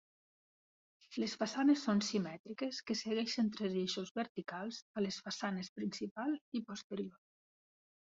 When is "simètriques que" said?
2.07-2.95